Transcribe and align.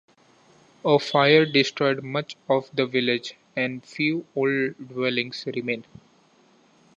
A 0.83 0.97
fire 0.97 1.45
destroyed 1.45 2.03
much 2.03 2.35
of 2.49 2.71
the 2.75 2.87
village, 2.87 3.35
and 3.55 3.85
few 3.85 4.25
old 4.35 4.73
dwellings 4.89 5.43
remain. 5.55 5.85